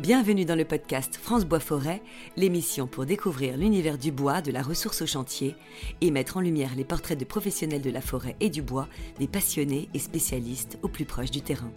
[0.00, 2.00] Bienvenue dans le podcast France Bois Forêt,
[2.38, 5.56] l'émission pour découvrir l'univers du bois, de la ressource au chantier
[6.00, 8.88] et mettre en lumière les portraits de professionnels de la forêt et du bois,
[9.18, 11.70] des passionnés et spécialistes au plus proche du terrain.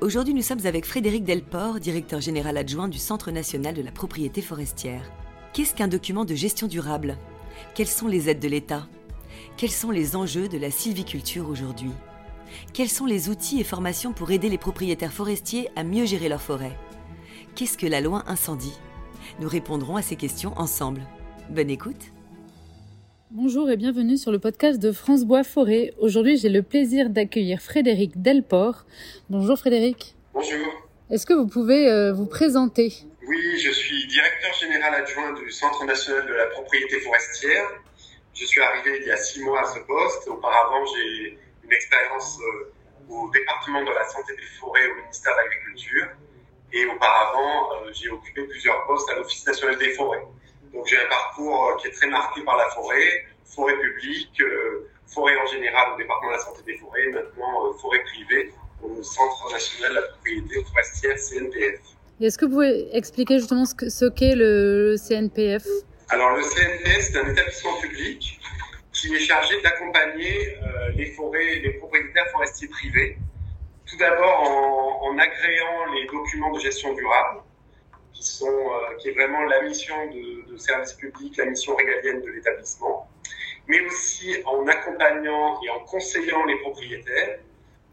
[0.00, 4.42] Aujourd'hui, nous sommes avec Frédéric Delport, directeur général adjoint du Centre national de la propriété
[4.42, 5.12] forestière.
[5.52, 7.16] Qu'est-ce qu'un document de gestion durable?
[7.76, 8.88] Quelles sont les aides de l'État?
[9.56, 11.92] Quels sont les enjeux de la sylviculture aujourd'hui?
[12.72, 16.42] Quels sont les outils et formations pour aider les propriétaires forestiers à mieux gérer leur
[16.42, 16.76] forêt?
[17.54, 18.78] Qu'est-ce que la loi incendie?
[19.38, 21.02] Nous répondrons à ces questions ensemble.
[21.50, 22.00] Bonne écoute
[23.30, 25.92] Bonjour et bienvenue sur le podcast de France Bois Forêt.
[25.98, 28.86] Aujourd'hui, j'ai le plaisir d'accueillir Frédéric Delport.
[29.28, 30.16] Bonjour Frédéric.
[30.32, 30.66] Bonjour.
[31.10, 32.90] Est-ce que vous pouvez euh, vous présenter?
[33.28, 37.68] Oui, je suis directeur général adjoint du Centre national de la propriété forestière.
[38.32, 40.26] Je suis arrivé il y a six mois à ce poste.
[40.26, 42.72] Auparavant, j'ai une expérience euh,
[43.10, 46.08] au département de la santé des forêts au ministère de l'Agriculture.
[46.72, 50.24] Et auparavant, euh, j'ai occupé plusieurs postes à l'Office national des forêts.
[50.72, 54.88] Donc j'ai un parcours euh, qui est très marqué par la forêt, forêt publique, euh,
[55.06, 59.52] forêt en général au département de la santé des forêts, maintenant forêt privée au Centre
[59.52, 61.80] national de la propriété forestière CNPF.
[62.20, 65.66] Est-ce que vous pouvez expliquer justement ce qu'est le, CNPF
[66.08, 68.40] Alors le CNPF, c'est un établissement public
[68.94, 70.56] qui est chargé d'accompagner
[70.96, 73.18] les forêts, les propriétaires forestiers privés
[73.92, 74.40] tout d'abord
[75.02, 77.42] en, agréant les documents de gestion durable,
[78.14, 82.30] qui, sont, euh, qui est vraiment la mission de, service public, la mission régalienne de
[82.30, 83.10] l'établissement,
[83.68, 87.40] mais aussi en accompagnant et en conseillant les propriétaires,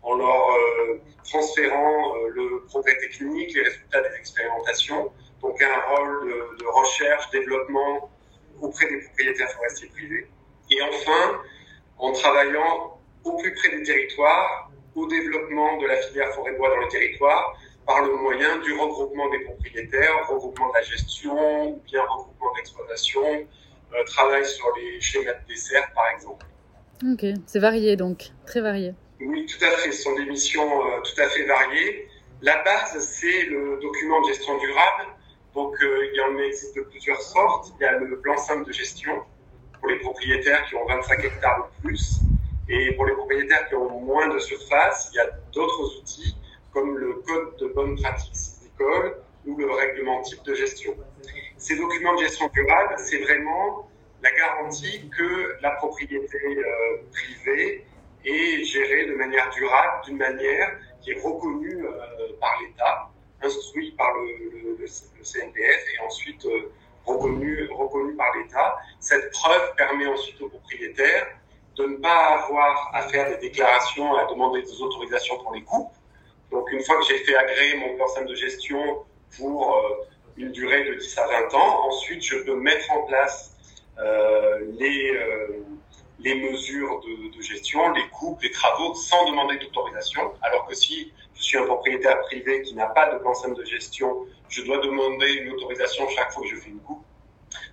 [0.02, 6.56] en leur euh, transférant euh, le progrès technique, les résultats des expérimentations, donc un rôle
[6.60, 8.10] de recherche, développement
[8.62, 10.28] auprès des propriétaires forestiers privés.
[10.72, 11.42] Et enfin,
[11.98, 14.69] en travaillant au plus près des territoires
[15.00, 19.40] au développement de la filière forêt-bois dans le territoire par le moyen du regroupement des
[19.40, 25.48] propriétaires, regroupement de la gestion, ou bien regroupement d'exploitation, euh, travail sur les schémas de
[25.48, 26.46] dessert par exemple.
[27.12, 28.94] Ok, c'est varié donc, très varié.
[29.22, 32.08] Oui, tout à fait, ce sont des missions euh, tout à fait variées.
[32.42, 35.10] La base, c'est le document de gestion durable.
[35.56, 37.74] Donc, euh, il y en existe de plusieurs sortes.
[37.80, 39.24] Il y a le plan simple de gestion
[39.80, 42.22] pour les propriétaires qui ont 25 hectares ou plus.
[42.70, 46.36] Et pour les propriétaires qui ont moins de surface, il y a d'autres outils
[46.72, 50.96] comme le code de bonne pratique sylvicole ou le règlement type de gestion.
[51.58, 53.90] Ces documents de gestion durable, c'est vraiment
[54.22, 57.86] la garantie que la propriété euh, privée
[58.24, 63.10] est gérée de manière durable, d'une manière qui est reconnue euh, par l'État,
[63.42, 64.86] instruite par le,
[65.22, 66.72] CNPF et ensuite euh,
[67.06, 68.78] reconnue par l'État.
[69.00, 71.28] Cette preuve permet ensuite aux propriétaires
[71.80, 75.94] de ne pas avoir à faire des déclarations, à demander des autorisations pour les coupes.
[76.52, 79.06] Donc une fois que j'ai fait agréer mon plan de gestion
[79.38, 83.56] pour euh, une durée de 10 à 20 ans, ensuite je peux mettre en place
[83.98, 85.64] euh, les, euh,
[86.20, 90.34] les mesures de, de, gestion, les coupes, les travaux sans demander d'autorisation.
[90.42, 94.26] Alors que si je suis un propriétaire privé qui n'a pas de plan de gestion,
[94.50, 97.06] je dois demander une autorisation chaque fois que je fais une coupe.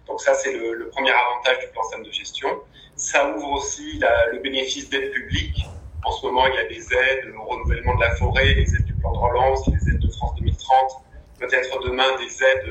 [0.06, 2.48] Donc ça, c'est le, le, premier avantage du plan de gestion.
[2.94, 5.64] Ça ouvre aussi la, le bénéfice d'aide publique.
[6.04, 8.84] En ce moment, il y a des aides au renouvellement de la forêt, les aides
[8.84, 10.92] du plan de relance, les aides de France 2030,
[11.40, 12.68] peut-être demain des aides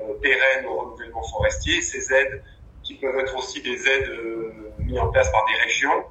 [0.00, 1.80] euh, pérennes au renouvellement forestier.
[1.80, 2.42] Ces aides
[2.82, 6.04] qui peuvent être aussi des aides euh, mises en place par des régions,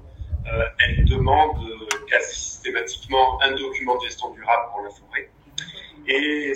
[0.47, 5.30] euh, elles demandent euh, quasi systématiquement un document de gestion durable pour la forêt.
[6.08, 6.54] Et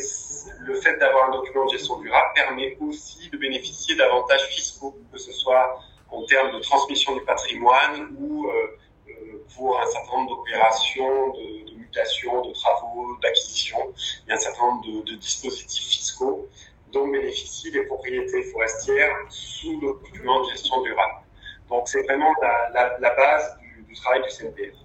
[0.60, 5.18] le fait d'avoir un document de gestion durable permet aussi de bénéficier d'avantages fiscaux, que
[5.18, 5.80] ce soit
[6.12, 8.78] en termes de transmission du patrimoine ou euh,
[9.10, 13.78] euh, pour un certain nombre d'opérations, de, mutations, de travaux, d'acquisition.
[14.26, 16.48] Il y a un certain nombre de, dispositifs fiscaux
[16.92, 21.24] dont bénéficient les propriétés forestières sous le document de gestion durable.
[21.70, 24.76] Donc c'est vraiment la base du, du, travail du CNPF.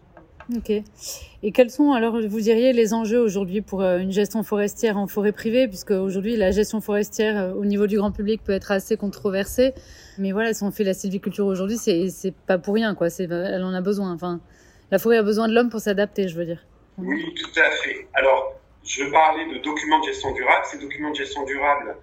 [0.54, 0.70] Ok.
[1.42, 5.06] Et quels sont alors, vous diriez, les enjeux aujourd'hui pour euh, une gestion forestière en
[5.06, 8.72] forêt privée, puisque aujourd'hui la gestion forestière euh, au niveau du grand public peut être
[8.72, 9.72] assez controversée.
[10.18, 13.08] Mais voilà, si on fait la sylviculture aujourd'hui, c'est c'est pas pour rien, quoi.
[13.18, 14.12] Elle en a besoin.
[14.12, 14.40] Enfin,
[14.90, 16.64] la forêt a besoin de l'homme pour s'adapter, je veux dire.
[16.98, 18.06] Oui, tout à fait.
[18.14, 18.54] Alors,
[18.84, 20.64] je parlais de documents de gestion durable.
[20.70, 21.96] Ces documents de gestion durable,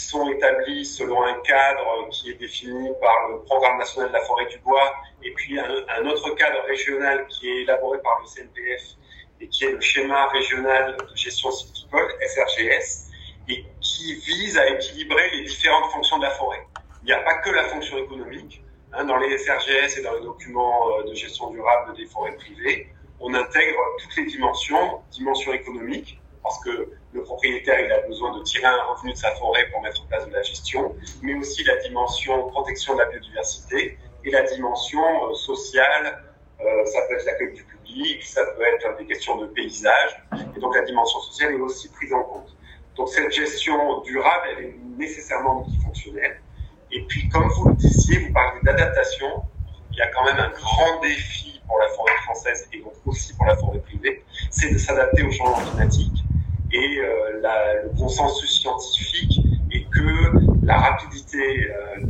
[0.00, 4.46] sont établis selon un cadre qui est défini par le Programme national de la forêt
[4.46, 4.92] du bois
[5.22, 8.82] et puis un, autre cadre régional qui est élaboré par le CNPF
[9.40, 13.10] et qui est le schéma régional de gestion sylvicole, SRGS,
[13.48, 16.66] et qui vise à équilibrer les différentes fonctions de la forêt.
[17.02, 18.62] Il n'y a pas que la fonction économique.
[18.96, 22.88] Hein, dans les SRGS et dans les documents euh, de gestion durable des forêts privées,
[23.18, 28.42] on intègre toutes les dimensions, dimension économique, parce que le propriétaire il a besoin de
[28.44, 31.64] tirer un revenu de sa forêt pour mettre en place de la gestion, mais aussi
[31.64, 36.22] la dimension protection de la biodiversité et la dimension euh, sociale.
[36.60, 40.22] Euh, ça peut être l'accueil du public, ça peut être des questions de paysage,
[40.56, 42.54] et donc la dimension sociale est aussi prise en compte.
[42.96, 46.40] Donc cette gestion durable, elle est nécessairement multifonctionnelle.
[46.92, 49.42] Et puis, comme vous le disiez, vous parlez d'adaptation.
[49.90, 53.34] Il y a quand même un grand défi pour la forêt française et donc aussi
[53.34, 56.24] pour la forêt privée, c'est de s'adapter au changement climatique.
[56.74, 59.38] Et euh, le consensus scientifique
[59.70, 62.00] est que la rapidité, euh,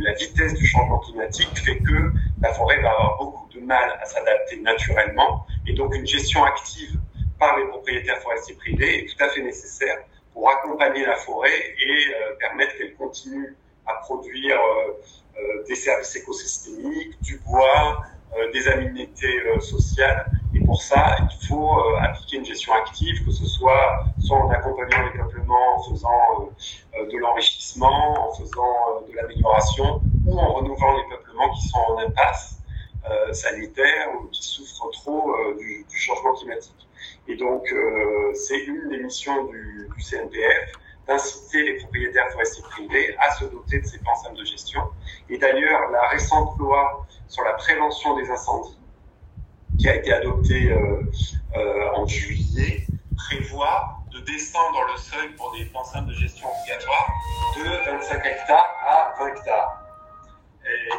[0.00, 4.06] la vitesse du changement climatique fait que la forêt va avoir beaucoup de mal à
[4.06, 5.44] s'adapter naturellement.
[5.66, 6.98] Et donc une gestion active
[7.38, 9.98] par les propriétaires forestiers privés est tout à fait nécessaire
[10.32, 13.54] pour accompagner la forêt et euh, permettre qu'elle continue
[13.86, 14.58] à produire
[15.66, 18.02] des services écosystémiques, du bois,
[18.52, 20.30] des aménités sociales.
[20.54, 25.04] Et pour ça, il faut appliquer une gestion active, que ce soit soit en accompagnant
[25.06, 26.50] les peuplements, en faisant
[26.94, 32.62] de l'enrichissement, en faisant de l'amélioration, ou en renouvelant les peuplements qui sont en impasse
[33.32, 36.88] sanitaire ou qui souffrent trop du, du changement climatique.
[37.28, 40.72] Et donc, euh, c'est une des missions du, du CNPF
[41.08, 44.82] d'inciter les propriétaires forestiers privés à se doter de ces ensembles de gestion.
[45.30, 48.78] Et d'ailleurs, la récente loi sur la prévention des incendies,
[49.78, 51.02] qui a été adoptée euh,
[51.56, 57.10] euh, en juillet, prévoit de descendre le seuil pour des ensembles de gestion obligatoires
[57.56, 59.84] de 25 hectares à 20 hectares.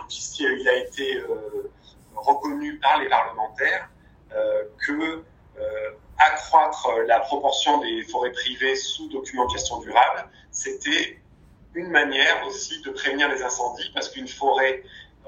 [0.07, 1.71] Puisqu'il a été euh,
[2.15, 3.89] reconnu par les parlementaires
[4.79, 5.23] que
[6.17, 11.19] accroître la proportion des forêts privées sous document de gestion durable, c'était
[11.75, 14.83] une manière aussi de prévenir les incendies, parce qu'une forêt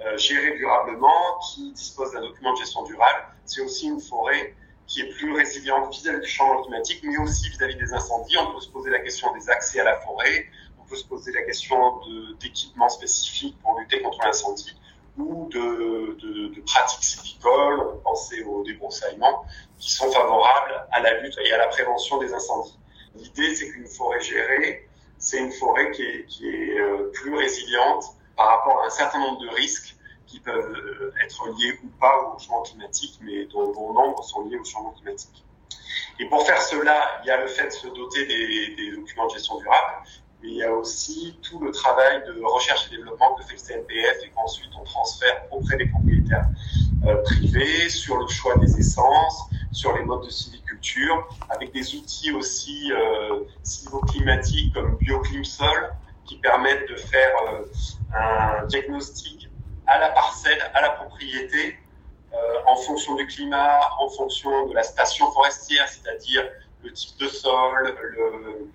[0.05, 4.55] euh, gérée durablement, qui dispose d'un document de gestion durable, c'est aussi une forêt
[4.87, 8.35] qui est plus résiliente vis-à-vis du changement climatique, mais aussi vis-à-vis des incendies.
[8.37, 10.47] On peut se poser la question des accès à la forêt,
[10.81, 12.01] on peut se poser la question
[12.39, 14.75] d'équipements spécifiques pour lutter contre l'incendie
[15.17, 16.17] ou de,
[16.53, 19.45] de, pratiques sylvicoles, on penser au débroussaillement,
[19.77, 22.77] qui sont favorables à la lutte et à la prévention des incendies.
[23.15, 24.87] L'idée, c'est qu'une forêt gérée,
[25.17, 28.05] c'est une forêt qui est, euh, plus résiliente
[28.35, 29.95] par rapport à un certain nombre de risques
[30.27, 34.45] qui peuvent euh, être liés ou pas au changement climatique, mais dont bon nombre sont
[34.45, 35.43] liés au changement climatique.
[36.19, 39.33] Et pour faire cela, il y a le fait de se doter des documents de
[39.33, 40.07] gestion durable,
[40.41, 43.59] mais il y a aussi tout le travail de recherche et développement que fait le
[43.59, 46.47] CNPF et qu'ensuite on transfère auprès des propriétaires
[47.05, 52.31] euh, privés sur le choix des essences, sur les modes de sylviculture, avec des outils
[52.31, 53.43] aussi euh,
[54.73, 55.93] comme BioClimSol
[56.25, 57.65] qui permettent de faire euh,
[58.13, 59.49] un diagnostic
[59.87, 61.77] à la parcelle, à la propriété,
[62.33, 66.49] euh, en fonction du climat, en fonction de la station forestière, c'est-à-dire
[66.83, 68.71] le type de sol, le,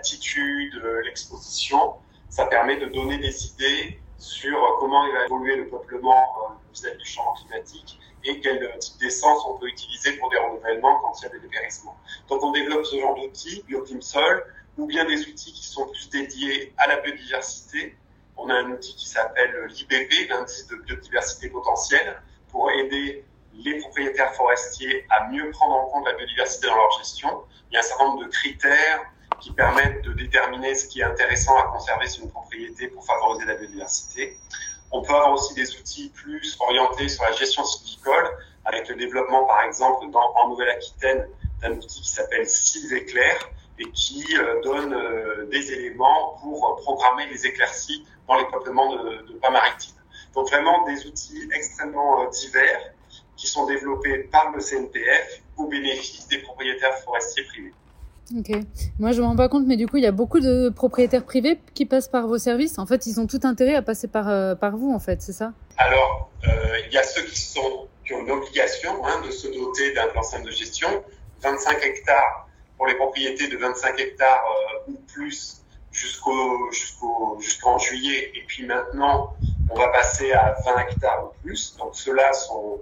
[0.00, 1.94] l'altitude, l'exposition.
[2.30, 6.98] Ça permet de donner des idées sur comment il va évoluer le peuplement euh, vis-à-vis
[6.98, 11.22] du changement climatique et quel type d'essence on peut utiliser pour des renouvellements quand il
[11.24, 11.96] y a des dépérissements.
[12.28, 14.44] Donc on développe ce genre d'outils, Bioclimsol,
[14.78, 17.96] ou bien des outils qui sont plus dédiés à la biodiversité.
[18.36, 23.24] On a un outil qui s'appelle l'IBP, l'indice de biodiversité potentielle, pour aider
[23.54, 27.42] les propriétaires forestiers à mieux prendre en compte la biodiversité dans leur gestion.
[27.70, 29.00] Il y a un certain nombre de critères
[29.40, 33.46] qui permettent de déterminer ce qui est intéressant à conserver sur une propriété pour favoriser
[33.46, 34.36] la biodiversité.
[34.92, 38.28] On peut avoir aussi des outils plus orientés sur la gestion sylvicole,
[38.64, 41.26] avec le développement, par exemple, dans, en Nouvelle-Aquitaine,
[41.62, 43.36] d'un outil qui s'appelle Sylvéclair
[43.78, 49.22] et qui euh, donne euh, des éléments pour programmer les éclaircies dans les peuplements de,
[49.22, 49.96] de pas maritimes.
[50.34, 52.92] Donc vraiment des outils extrêmement euh, divers
[53.36, 57.74] qui sont développés par le CNPF au bénéfice des propriétaires forestiers privés.
[58.36, 58.50] Ok.
[59.00, 61.24] Moi, je me rends pas compte, mais du coup, il y a beaucoup de propriétaires
[61.24, 62.78] privés qui passent par vos services.
[62.78, 65.32] En fait, ils ont tout intérêt à passer par, euh, par vous, en fait, c'est
[65.32, 65.52] ça?
[65.78, 66.50] Alors, euh,
[66.86, 70.22] il y a ceux qui, sont, qui ont l'obligation hein, de se doter d'un plan
[70.44, 71.02] de gestion.
[71.42, 74.44] 25 hectares pour les propriétés de 25 hectares
[74.86, 78.30] euh, ou plus jusqu'au jusqu'au jusqu'en juillet.
[78.34, 79.34] Et puis maintenant,
[79.70, 81.74] on va passer à 20 hectares ou plus.
[81.78, 82.78] Donc, ceux-là sont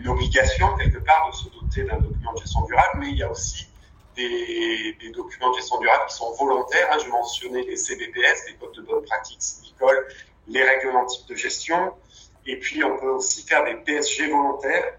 [0.00, 3.22] une obligation quelque part de se doter d'un document de gestion durable, mais il y
[3.22, 3.66] a aussi
[4.16, 6.88] des, documents de gestion durable qui sont volontaires.
[6.92, 6.98] Hein.
[7.04, 10.06] Je mentionnais les CBPS, les codes de bonne pratique sylvicole,
[10.48, 11.92] les règlements type de gestion,
[12.46, 14.98] et puis on peut aussi faire des PSG volontaires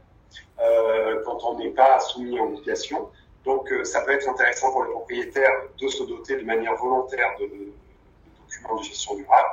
[0.60, 3.10] euh, quand on n'est pas soumis à obligation.
[3.43, 7.36] Donc euh, ça peut être intéressant pour les propriétaires de se doter de manière volontaire
[7.39, 7.74] de
[8.41, 9.50] documents de gestion durable.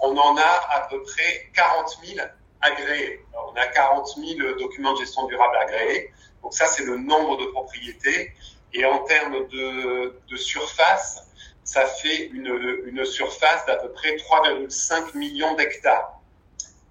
[0.00, 2.26] On en a à peu près 40 000
[2.60, 3.20] agréés.
[3.34, 6.10] on a 40 000 documents de gestion durable agréés.
[6.42, 8.32] Donc ça, c'est le nombre de propriétés.
[8.76, 11.26] Et en termes de, surface,
[11.64, 16.20] ça fait une, surface d'à peu près 3,5 millions d'hectares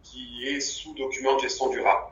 [0.02, 2.08] qui est sous document de gestion durable.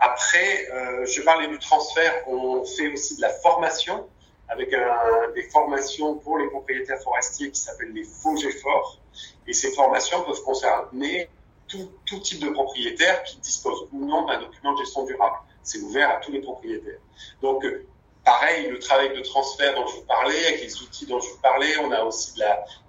[0.00, 4.08] Après, euh, je parlais du transfert, on fait aussi de la formation
[4.48, 4.74] avec
[5.34, 8.98] des formations pour les propriétaires forestiers qui s'appellent les faux efforts.
[9.46, 11.28] Et ces formations peuvent concerner
[11.66, 15.36] tout, tout type de propriétaires qui disposent ou non d'un document de gestion durable.
[15.62, 17.00] C'est ouvert à tous les propriétaires.
[17.42, 17.62] Donc,
[18.28, 21.38] pareil, le travail de transfert dont je vous parlais, avec les outils dont je vous
[21.38, 22.34] parlais, on a aussi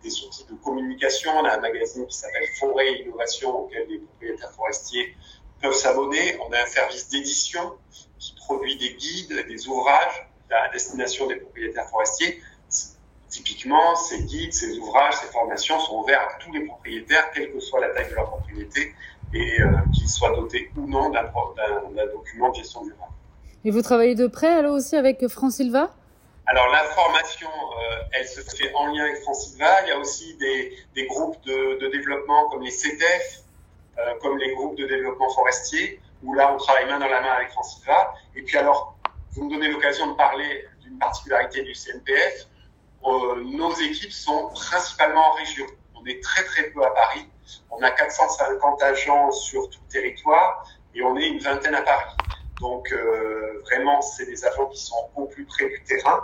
[0.04, 1.32] des outils de communication.
[1.38, 5.16] On a un magazine qui s'appelle Forêt Innovation auquel les propriétaires forestiers
[5.62, 6.38] peuvent s'abonner.
[6.46, 7.78] On a un service d'édition
[8.20, 12.42] qui produit des guides, des ouvrages à destination des propriétaires forestiers.
[13.30, 17.62] Typiquement, ces guides, ces ouvrages, ces formations sont ouverts à tous les propriétaires, quelle que
[17.62, 18.94] soit la taille de leur propriété,
[19.32, 23.14] et euh, qu'ils soient dotés ou non d'un document de gestion durable.
[23.66, 25.90] Et vous travaillez de près alors aussi avec France Silva?
[26.46, 29.82] Alors la formation, euh, elle se fait en lien avec France Silva.
[29.84, 33.44] Il y a aussi des, groupes de, développement comme les CETEF,
[33.98, 37.32] euh, comme les groupes de développement forestier, où là on travaille main dans la main
[37.34, 38.14] avec France Silva.
[38.36, 38.96] Et puis alors
[39.34, 42.48] vous me donnez l'occasion de parler d'une particularité du CNPF.
[43.06, 45.66] Euh, nos équipes sont principalement en région.
[45.96, 47.28] On est très très peu à Paris.
[47.72, 52.16] On a 450 agents sur tout le territoire et on est une vingtaine à Paris.
[52.60, 56.22] Donc euh, vraiment, c'est des agents qui sont au plus près du terrain.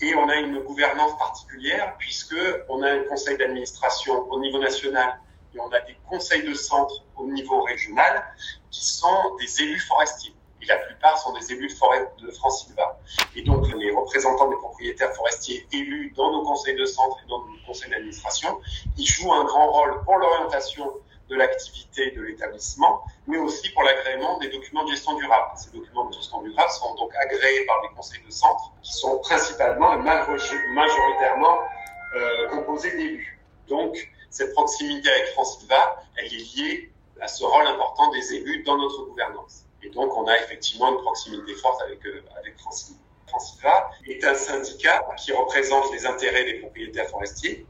[0.00, 2.36] Et on a une gouvernance particulière puisque
[2.68, 5.18] on a un conseil d'administration au niveau national
[5.54, 8.24] et on a des conseils de centre au niveau régional
[8.70, 12.98] qui sont des élus forestiers et la plupart sont des élus de de France Silva.
[13.36, 17.44] Et donc, les représentants des propriétaires forestiers élus dans nos conseils de centre et dans
[17.44, 18.60] nos conseils d'administration,
[18.96, 20.92] ils jouent un grand rôle pour l'orientation
[21.28, 25.50] de l'activité de l'établissement, mais aussi pour l'agrément des documents de gestion durable.
[25.56, 29.18] Ces documents de gestion durable sont donc agréés par les conseils de centre, qui sont
[29.18, 31.58] principalement et majoritairement
[32.16, 33.38] euh, composés d'élus.
[33.68, 33.96] Donc,
[34.30, 38.78] cette proximité avec France Silva, elle est liée à ce rôle important des élus dans
[38.78, 39.64] notre gouvernance.
[39.82, 42.54] Et donc, on a effectivement une proximité forte avec, euh, avec
[44.06, 47.66] est un syndicat qui représente les intérêts des propriétaires forestiers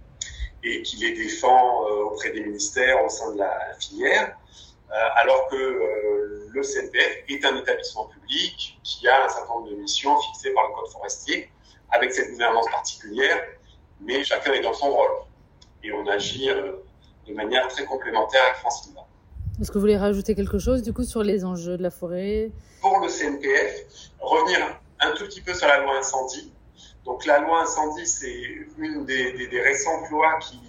[0.64, 4.36] et qui les défend euh, auprès des ministères au sein de la filière,
[4.90, 9.70] euh, alors que euh, le CNPF est un établissement public qui a un certain nombre
[9.70, 11.50] de missions fixées par le Code forestier,
[11.90, 13.42] avec cette gouvernance particulière,
[14.00, 15.10] mais chacun est dans son rôle.
[15.82, 19.06] Et on agit de manière très complémentaire avec Franciva.
[19.60, 22.50] Est-ce que vous voulez rajouter quelque chose du coup sur les enjeux de la forêt?
[22.80, 24.58] Pour le CNPF, revenir
[25.00, 26.52] un tout petit peu sur la loi incendie.
[27.08, 28.44] Donc la loi incendie, c'est
[28.76, 30.60] une des, récentes lois qui,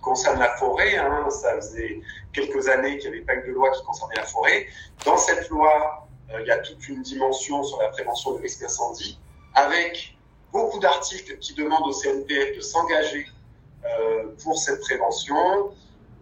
[0.00, 0.96] concerne la forêt.
[0.96, 1.28] Hein.
[1.28, 2.00] Ça faisait
[2.32, 4.68] quelques années qu'il n'y avait pas eu de loi qui concernait la forêt.
[5.04, 8.62] Dans cette loi, euh, il y a toute une dimension sur la prévention du risque
[8.62, 9.18] incendie,
[9.54, 10.16] avec
[10.52, 13.26] beaucoup d'articles qui demandent au CNPF de s'engager
[13.84, 15.72] euh, pour cette prévention,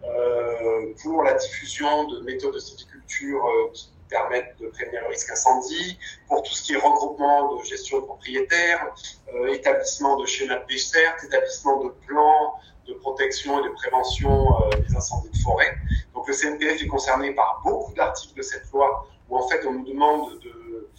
[0.03, 3.41] euh, pour la diffusion de méthodes de sylviculture
[3.73, 5.97] qui permettent de prévenir le risque incendie,
[6.27, 8.93] pour tout ce qui est regroupement de gestion de propriétaires,
[9.33, 12.55] euh, établissement de schémas de dessert, établissement de plans
[12.87, 14.47] de protection et de prévention
[14.77, 15.75] des incendies de forêt.
[16.13, 19.73] Donc le CNPF est concerné par beaucoup d'articles de cette loi où en fait on
[19.73, 20.89] nous demande de,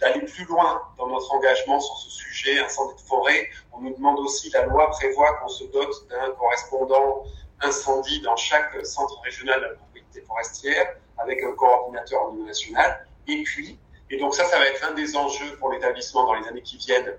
[0.00, 3.48] d'aller plus loin dans notre engagement sur ce sujet, incendie de forêt.
[3.72, 7.24] On nous demande aussi, la loi prévoit qu'on se dote d'un correspondant
[7.60, 9.78] incendie dans chaque centre régional
[10.12, 13.06] de la propriété forestière avec un coordinateur au niveau national.
[13.28, 13.78] Et puis,
[14.10, 16.76] et donc ça, ça va être un des enjeux pour l'établissement dans les années qui
[16.76, 17.14] viennent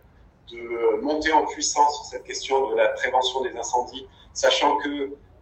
[0.52, 4.90] de monter en puissance sur cette question de la prévention des incendies, sachant que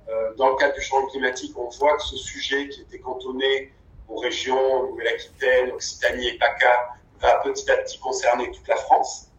[0.10, 3.74] euh, dans le cadre du changement climatique, on voit que ce sujet qui était cantonné
[4.08, 6.90] aux régions Nouvelle-Aquitaine, Occitanie et PACA
[7.20, 9.32] va petit à petit concerner toute la France.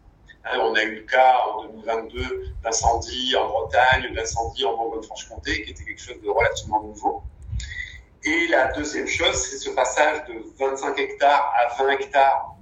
[0.45, 5.71] Hein, on a eu le cas en 2022 d'incendie en Bretagne, d'incendie en Bourgogne-Franche-Comté, qui
[5.71, 7.23] était quelque chose de relativement nouveau.
[8.25, 12.55] Et la deuxième chose, c'est ce passage de 25 hectares à 20 hectares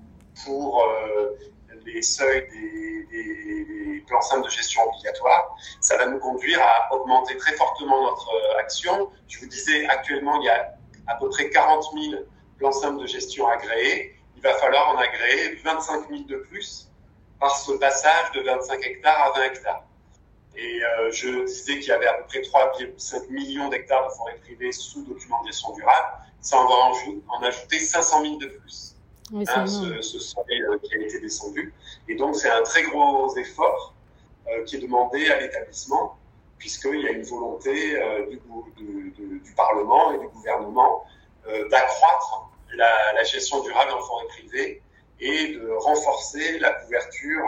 [0.43, 1.37] pour euh,
[1.85, 5.55] les seuils des, plans simples de gestion obligatoire.
[5.79, 9.11] Ça va nous conduire à augmenter très fortement notre euh, action.
[9.27, 10.73] Je vous disais, actuellement, il y a
[11.05, 12.23] à peu près 40 000
[12.57, 14.15] plans simples de gestion agréés.
[14.35, 16.89] Il va falloir en agréer 25 000 de plus
[17.39, 19.83] par ce passage de 25 hectares à 20 hectares.
[20.55, 24.35] Et euh, je disais qu'il y avait à peu près 3,5 millions d'hectares de forêt
[24.43, 26.07] privée sous documentation durable.
[26.41, 26.75] Ça, on va
[27.29, 28.95] en, ajouter 500 000 de plus.
[29.31, 31.73] Oui, hein, ce, ce seuil euh, qui a été descendu.
[32.07, 33.93] Et donc, c'est un très gros effort
[34.47, 36.17] euh, qui est demandé à l'établissement,
[36.57, 38.41] puisqu'il y a une volonté euh, du,
[38.75, 41.05] du, du, du, Parlement et du gouvernement
[41.47, 44.81] euh, d'accroître la, la, gestion durable en forêt privée
[45.19, 47.43] et de renforcer la couverture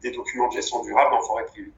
[0.00, 1.72] des documents de gestion durable en forêt privée.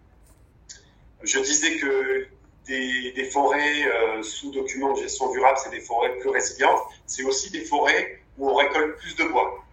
[1.22, 2.26] Je disais que
[2.66, 6.82] des, forêts sous documents de gestion durable, c'est des forêts plus résilientes.
[7.06, 9.64] C'est aussi des forêts où on récolte plus de bois.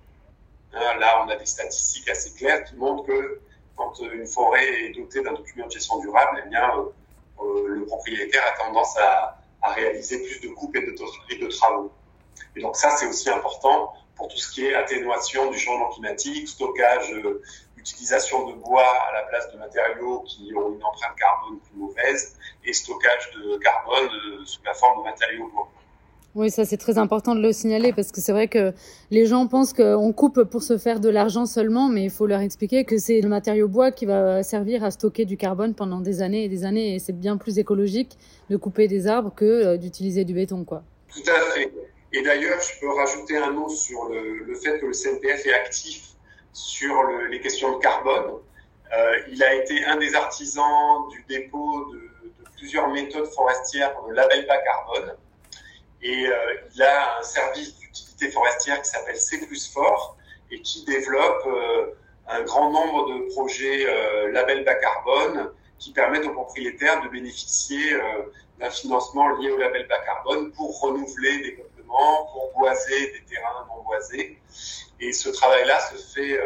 [0.73, 3.39] Hein, là, on a des statistiques assez claires qui montrent que
[3.75, 6.69] quand une forêt est dotée d'un document de gestion durable, eh bien,
[7.67, 9.41] le propriétaire a tendance à,
[9.73, 11.91] réaliser plus de coupes et de, travaux.
[12.55, 16.47] Et donc ça, c'est aussi important pour tout ce qui est atténuation du changement climatique,
[16.47, 17.41] stockage, euh,
[17.85, 22.35] utilisation de bois à la place de matériaux qui ont une empreinte carbone plus mauvaise
[22.65, 25.69] et stockage de carbone euh, sous la forme de matériaux bois.
[26.33, 28.73] Oui, ça c'est très important de le signaler parce que c'est vrai que
[29.09, 32.41] les gens pensent qu'on coupe pour se faire de l'argent seulement, mais il faut leur
[32.41, 36.21] expliquer que c'est le matériau bois qui va servir à stocker du carbone pendant des
[36.21, 38.17] années et des années et c'est bien plus écologique
[38.49, 40.83] de couper des arbres que euh, d'utiliser du béton, quoi.
[41.07, 41.71] Tout à fait.
[42.11, 46.14] Et d'ailleurs, je peux rajouter un mot sur le, fait que le CNPF est actif
[46.55, 48.39] sur les questions de carbone.
[48.93, 52.01] Euh, il a été un des artisans du dépôt de,
[52.55, 55.13] plusieurs méthodes forestières pour le label bas carbone.
[56.01, 56.33] Et euh,
[56.73, 60.15] il a un service d'utilité forestière qui s'appelle C Fort
[60.49, 61.87] et qui développe euh,
[62.29, 63.85] un grand nombre de projets
[64.31, 67.99] label bas carbone qui permettent aux propriétaires de bénéficier
[68.57, 71.51] d'un financement lié au label bas carbone pour renouveler des
[71.87, 74.39] pour boiser des terrains non boisés.
[74.99, 76.39] Et ce travail-là se fait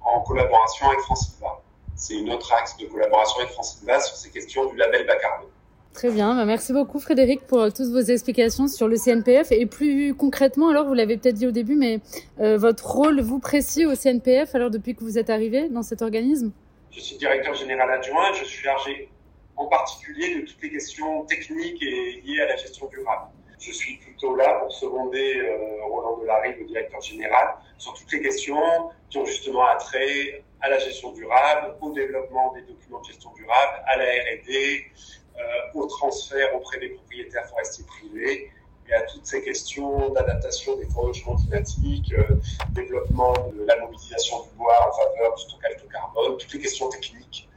[0.00, 1.60] en collaboration avec Francilva.
[1.96, 5.48] C'est une autre axe de collaboration avec Francilva sur ces questions du label bas carbone.
[5.94, 9.64] Très bien, bah, merci beaucoup Frédéric pour euh, toutes vos explications sur le CNPF et
[9.64, 12.00] plus concrètement, alors vous l'avez peut-être dit au début, mais
[12.40, 16.02] euh, votre rôle vous précis au CNPF alors depuis que vous êtes arrivé dans cet
[16.02, 16.50] organisme?
[16.90, 19.08] Je suis directeur général adjoint, je suis chargé
[19.54, 23.30] en particulier de toutes les questions techniques et liées à la gestion durable.
[23.60, 28.22] Je suis plutôt là pour seconder euh, Roland Delary, le directeur général, sur toutes les
[28.22, 33.32] questions qui ont justement attrait à la gestion durable, au développement des documents de gestion
[33.34, 34.84] durable, à la R&D,
[35.36, 35.40] euh,
[35.74, 38.50] au transfert auprès des propriétaires forestiers privés
[38.88, 42.40] et à toutes ces questions d'adaptation des forêts au euh,
[42.70, 46.88] développement de la mobilisation du bois en faveur du stockage de carbone, toutes les questions
[46.88, 47.48] techniques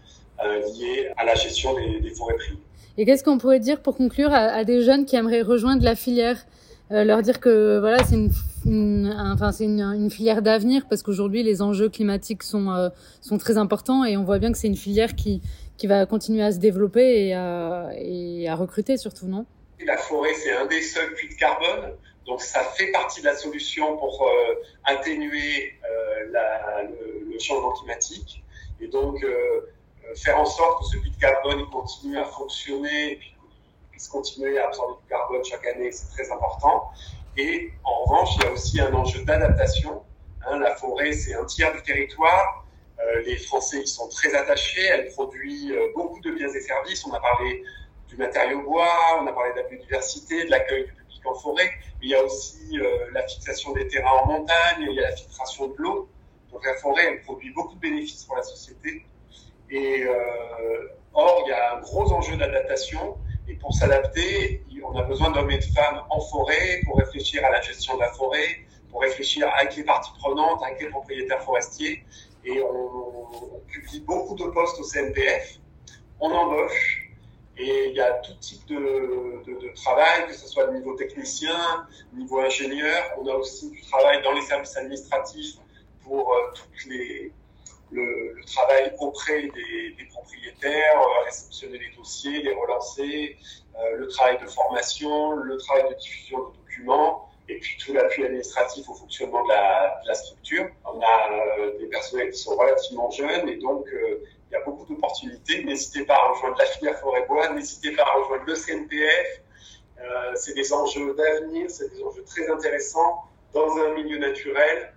[0.75, 2.66] liées à la gestion des, forêts privées.
[2.97, 6.45] Et qu'est-ce qu'on pourrait dire pour conclure à, des jeunes qui aimeraient rejoindre la filière
[6.89, 8.31] leur dire que voilà c'est une,
[8.65, 14.39] une, filière d'avenir parce qu'aujourd'hui les enjeux climatiques sont sont très importants et on voit
[14.39, 15.41] bien que c'est une filière qui
[15.77, 19.45] qui va continuer à se développer et à, et à recruter surtout, non?
[19.86, 21.93] La forêt, c'est un des seuls puits de carbone,
[22.25, 24.55] donc ça fait partie de la solution pour euh,
[24.86, 28.43] atténuer euh, le, le, changement climatique.
[28.81, 29.62] Et donc euh,
[30.15, 33.35] faire en sorte que ce puits de carbone continue à fonctionner et puis
[33.91, 36.89] puisse continuer à absorber du carbone chaque année, c'est très important.
[37.35, 40.03] Et en revanche, il y a aussi un enjeu d'adaptation.
[40.45, 42.65] Hein, la forêt, c'est un tiers du territoire.
[42.99, 44.85] Euh, les Français y sont très attachés.
[44.85, 47.05] Elle produit euh, beaucoup de biens et services.
[47.05, 47.63] On a parlé
[48.07, 51.69] du matériau bois, on a parlé de la biodiversité, de l'accueil du public en forêt.
[51.99, 55.09] Mais il y a aussi euh, la fixation des terrains en montagne, il y a
[55.09, 56.09] la filtration de l'eau.
[56.51, 59.05] Donc la forêt, elle produit beaucoup de bénéfices pour la société.
[59.69, 60.06] Et
[61.13, 63.17] or, il y a un gros enjeu d'adaptation.
[63.49, 67.49] Et pour s'adapter, on a besoin d'hommes et de femmes en forêt pour réfléchir à
[67.49, 72.03] la gestion de la forêt, pour réfléchir avec les parties prenantes, avec les propriétaires forestiers
[72.47, 75.60] et on, publie beaucoup de postes au CNPF.
[76.19, 77.12] On embauche
[77.58, 82.39] et il y a tout type de, travail, que ce soit le niveau technicien, niveau
[82.39, 83.03] ingénieur.
[83.19, 85.58] On a aussi du travail dans les services administratifs
[86.03, 87.32] pour euh, toutes les,
[87.91, 93.38] le, travail auprès des, propriétaires, euh, réceptionner les dossiers, les relancer,
[93.78, 98.26] euh, le travail de formation, le travail de diffusion de documents et puis tout l'appui
[98.26, 100.69] administratif au fonctionnement de la, de la structure.
[100.86, 104.62] On a euh, des personnels qui sont relativement jeunes et donc euh, il y a
[104.63, 105.63] beaucoup d'opportunités.
[105.63, 109.41] N'hésitez pas à rejoindre la filière forêt-bois, n'hésitez pas à rejoindre le CNPF.
[110.00, 113.23] Euh, c'est des enjeux d'avenir, c'est des enjeux très intéressants
[113.54, 114.93] dans un milieu naturel.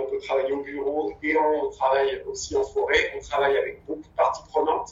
[0.00, 3.12] On peut travailler au bureau et on travaille aussi en forêt.
[3.16, 4.90] On travaille avec beaucoup de parties prenantes,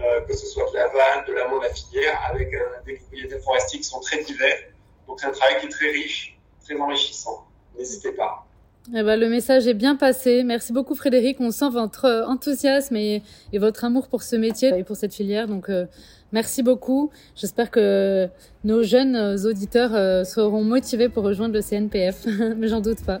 [0.00, 2.50] euh, que ce soit de l'aval, de l'amont de la filière, avec
[2.86, 4.58] des propriétaires forestiers qui sont très divers.
[5.06, 7.46] Donc c'est un travail qui est très riche, très enrichissant.
[7.76, 8.48] N'hésitez pas.
[8.94, 10.44] Eh ben, le message est bien passé.
[10.44, 11.38] Merci beaucoup Frédéric.
[11.40, 15.46] On sent votre enthousiasme et, votre amour pour ce métier et pour cette filière.
[15.46, 15.84] Donc euh,
[16.32, 17.10] merci beaucoup.
[17.36, 18.28] J'espère que
[18.64, 22.26] nos jeunes auditeurs euh, seront motivés pour rejoindre le CNPF.
[22.56, 23.20] Mais j'en doute pas.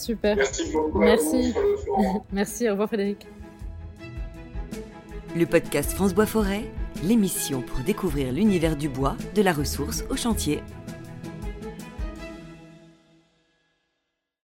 [0.00, 0.36] Super.
[0.36, 0.98] Merci beaucoup.
[0.98, 1.54] Merci.
[2.32, 2.68] merci.
[2.68, 3.26] Au revoir Frédéric.
[5.36, 6.64] Le podcast France Bois Forêt,
[7.04, 10.62] l'émission pour découvrir l'univers du bois, de la ressource au chantier.